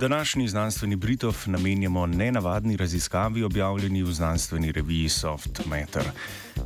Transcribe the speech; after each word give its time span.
Današnji 0.00 0.48
znanstveni 0.48 0.96
Britov 0.96 1.36
namenjamo 1.46 2.06
nenavadni 2.06 2.76
raziskavi 2.76 3.42
objavljeni 3.42 4.02
v 4.02 4.12
znanstveni 4.12 4.72
reviji 4.72 5.08
Soft 5.08 5.60
Matter. 5.66 6.02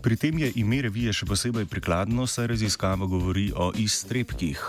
Pri 0.02 0.16
tem 0.16 0.38
je 0.38 0.52
ime 0.54 0.78
revije 0.82 1.12
še 1.12 1.26
posebej 1.26 1.66
prikladno, 1.66 2.26
saj 2.30 2.46
raziskava 2.46 3.06
govori 3.10 3.50
o 3.56 3.72
iztrebkih. 3.74 4.62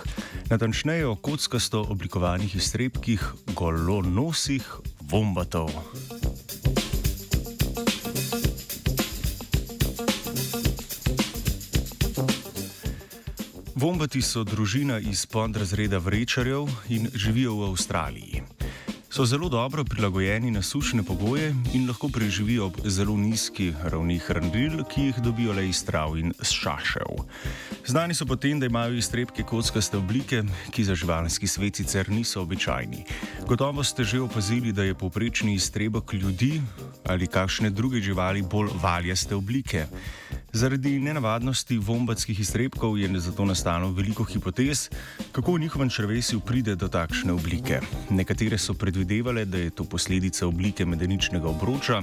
Natančneje 0.49 1.05
o 1.05 1.15
kockasto 1.15 1.85
oblikovanih 1.89 2.55
iztrebkih 2.55 3.21
golonosih 3.53 4.65
vombatov. 5.13 5.69
Vombati 13.75 14.21
so 14.21 14.43
družina 14.43 14.97
iz 14.99 15.25
podrazreda 15.25 15.97
vrečarjev 15.97 16.65
in 16.89 17.09
živijo 17.13 17.55
v 17.55 17.69
Avstraliji. 17.69 18.54
So 19.15 19.25
zelo 19.25 19.49
dobro 19.49 19.83
prilagojeni 19.83 20.51
na 20.51 20.61
sušne 20.61 21.03
pogoje 21.03 21.55
in 21.73 21.87
lahko 21.87 22.09
preživijo 22.09 22.65
ob 22.65 22.73
zelo 22.83 23.17
nizki 23.17 23.69
ravni 23.83 24.17
hranil, 24.19 24.83
ki 24.83 25.01
jih 25.01 25.21
dobijo 25.23 25.53
le 25.53 25.69
iz 25.69 25.85
trav 25.87 26.17
in 26.19 26.33
šašev. 26.41 27.23
Znani 27.87 28.13
so 28.13 28.25
potem, 28.25 28.59
da 28.59 28.65
imajo 28.65 28.97
iztrebke 28.99 29.43
kockaste 29.43 29.97
oblike, 29.97 30.43
ki 30.71 30.83
za 30.83 30.95
živalski 30.95 31.47
svet 31.47 31.75
sicer 31.75 32.09
niso 32.09 32.41
običajni. 32.41 33.05
Gotovo 33.47 33.83
ste 33.83 34.03
že 34.03 34.19
opazili, 34.19 34.75
da 34.75 34.83
je 34.83 34.95
povprečni 34.95 35.55
iztrebek 35.55 36.13
ljudi 36.13 36.61
ali 37.05 37.27
kakšne 37.27 37.69
druge 37.69 38.01
živali 38.01 38.41
bolj 38.41 38.67
valjaste 38.83 39.35
oblike. 39.35 39.85
Zaradi 40.55 40.99
nenavadnosti 41.03 41.75
vombatskih 41.77 42.39
iztrebkov 42.39 42.95
je 42.95 43.09
zato 43.19 43.45
nastalo 43.45 43.89
veliko 43.91 44.23
hipotez, 44.23 44.89
kako 45.31 45.53
v 45.53 45.59
njihovem 45.59 45.89
črvesju 45.89 46.39
pride 46.39 46.75
do 46.75 46.87
takšne 46.87 47.33
oblike. 47.33 47.81
Nekatere 48.09 48.57
so 48.57 48.73
predvidevale, 48.73 49.45
da 49.45 49.57
je 49.57 49.69
to 49.69 49.83
posledica 49.83 50.47
oblike 50.47 50.85
medeničnega 50.85 51.47
obroča, 51.47 52.01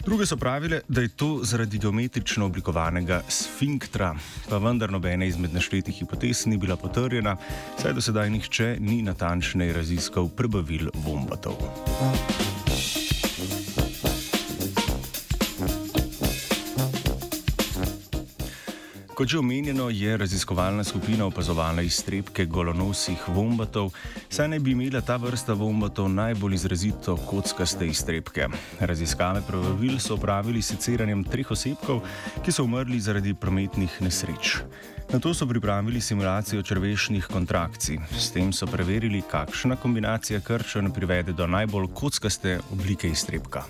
druge 0.00 0.26
so 0.26 0.36
pravile, 0.36 0.80
da 0.88 1.04
je 1.04 1.12
to 1.12 1.40
zaradi 1.44 1.78
geometrično 1.78 2.46
oblikovanega 2.46 3.20
sfinktra, 3.28 4.14
pa 4.48 4.58
vendar 4.58 4.92
nobena 4.92 5.28
izmed 5.28 5.52
naštetih 5.52 5.94
hipotez 5.94 6.46
ni 6.46 6.56
bila 6.56 6.76
potrjena, 6.76 7.36
saj 7.82 7.92
do 7.92 8.00
sedaj 8.00 8.30
nihče 8.30 8.76
ni 8.80 9.02
natančneje 9.02 9.72
raziskal 9.72 10.28
prebavil 10.28 10.88
vombatov. 10.94 11.60
Kot 19.14 19.28
že 19.30 19.38
omenjeno, 19.38 19.90
je 19.94 20.16
raziskovalna 20.16 20.84
skupina 20.84 21.26
opazovala 21.26 21.82
iztrebke 21.82 22.44
golonosih 22.50 23.28
vombatov, 23.28 23.92
saj 24.28 24.48
naj 24.50 24.58
bi 24.58 24.72
imela 24.74 25.00
ta 25.00 25.14
vrsta 25.22 25.54
vombatov 25.54 26.08
najbolj 26.10 26.54
izrazito 26.54 27.14
kockaste 27.16 27.86
iztrebke. 27.86 28.48
Raziskave 28.80 29.42
pravil 29.46 30.00
so 30.02 30.18
opravili 30.18 30.62
s 30.62 30.74
seceranjem 30.74 31.22
treh 31.24 31.50
osebkov, 31.50 32.02
ki 32.42 32.52
so 32.52 32.66
umrli 32.66 32.98
zaradi 33.00 33.34
prometnih 33.38 34.02
nesreč. 34.02 34.58
Na 35.12 35.22
to 35.22 35.34
so 35.34 35.46
pripravili 35.46 36.00
simulacijo 36.00 36.62
črvešnih 36.62 37.30
kontrakcij. 37.30 37.98
S 38.18 38.32
tem 38.34 38.52
so 38.52 38.66
preverili, 38.66 39.22
kakšna 39.30 39.76
kombinacija 39.76 40.40
krčev 40.40 40.90
privede 40.90 41.32
do 41.32 41.46
najbolj 41.46 41.86
kockaste 41.94 42.58
oblike 42.72 43.08
iztrebka. 43.08 43.62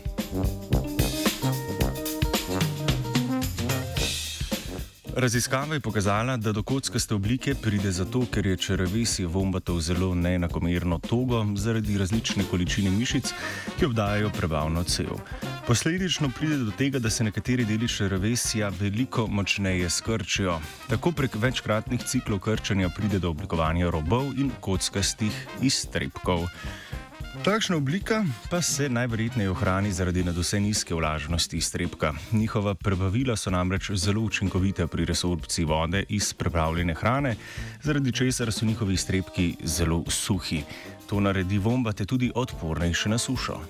Raziskava 5.17 5.75
je 5.75 5.81
pokazala, 5.81 6.37
da 6.37 6.53
do 6.53 6.63
kockaste 6.63 7.15
oblike 7.15 7.55
pride 7.55 7.93
zato, 7.93 8.25
ker 8.33 8.47
je 8.47 8.57
črevesje 8.57 9.27
vombatov 9.27 9.79
zelo 9.81 10.15
neenakomerno 10.15 10.99
togo 10.99 11.45
zaradi 11.57 11.99
različne 11.99 12.45
količine 12.51 12.91
mišic, 12.91 13.31
ki 13.79 13.87
obdajajo 13.87 14.31
prebavno 14.31 14.83
cev. 14.85 15.21
Posledično 15.67 16.31
pride 16.39 16.57
do 16.57 16.71
tega, 16.71 16.99
da 16.99 17.11
se 17.11 17.25
nekateri 17.25 17.65
deli 17.65 17.89
črevesja 17.89 18.73
veliko 18.81 19.27
močneje 19.27 19.91
skrčijo. 19.91 20.59
Tako 20.89 21.13
prek 21.13 21.35
večkratnih 21.35 22.03
ciklov 22.03 22.39
krčanja 22.39 22.91
pride 22.97 23.19
do 23.19 23.31
oblikovanja 23.31 23.91
robov 23.91 24.33
in 24.37 24.51
kockastih 24.61 25.47
iztrebkov. 25.63 26.49
Takšna 27.43 27.77
oblika 27.77 28.25
pa 28.51 28.63
se 28.63 28.89
najverjetneje 28.89 29.51
ohrani 29.51 29.93
zaradi 29.93 30.25
nadvse 30.25 30.61
nizke 30.61 30.95
vlažnosti 30.95 31.57
iztrebka. 31.57 32.13
Njihova 32.33 32.75
prebavila 32.75 33.37
so 33.37 33.51
namreč 33.51 33.91
zelo 33.91 34.21
učinkovita 34.23 34.87
pri 34.87 35.05
resorpciji 35.05 35.65
vode 35.65 36.05
iz 36.09 36.33
prepravljene 36.35 36.95
hrane, 36.95 37.37
zaradi 37.83 38.13
česar 38.13 38.53
so 38.53 38.67
njihovi 38.67 38.95
iztrebki 38.95 39.57
zelo 39.65 40.05
suhi. 40.09 40.63
To 41.07 41.21
naredi 41.21 41.59
vombate 41.59 42.05
tudi 42.05 42.33
odpornejše 42.35 43.09
na 43.09 43.19
sušo. 43.19 43.61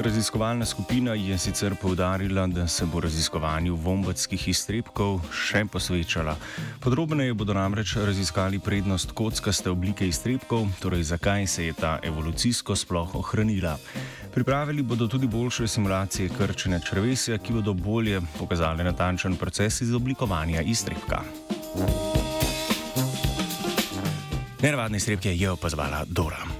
Raziskovalna 0.00 0.64
skupina 0.64 1.14
je 1.14 1.38
sicer 1.38 1.74
povdarila, 1.82 2.46
da 2.46 2.68
se 2.68 2.86
bo 2.86 3.00
raziskovanju 3.00 3.74
vombatskih 3.76 4.48
iztrebkov 4.48 5.18
še 5.28 5.66
posvečala. 5.68 6.36
Podrobneje 6.80 7.34
bodo 7.36 7.52
namreč 7.52 7.98
raziskali 8.00 8.58
prednost 8.58 9.12
kockaste 9.12 9.68
oblike 9.70 10.08
iztrebkov, 10.08 10.70
torej 10.80 11.02
zakaj 11.02 11.46
se 11.46 11.66
je 11.66 11.72
ta 11.76 11.98
evolucijsko 12.02 12.76
sploh 12.76 13.14
ohranila. 13.14 13.76
Pripravili 14.32 14.82
bodo 14.82 15.08
tudi 15.08 15.28
boljše 15.28 15.68
simulacije 15.68 16.32
krčenja 16.38 16.80
črvesja, 16.80 17.38
ki 17.38 17.52
bodo 17.52 17.74
bolje 17.74 18.22
pokazali 18.38 18.84
natančen 18.84 19.36
proces 19.36 19.80
izoblikovanja 19.80 20.62
iztrebka. 20.62 21.20
Nenavadne 24.62 24.96
iztrebke 24.96 25.36
je 25.36 25.50
opazovala 25.50 26.04
Dora. 26.08 26.59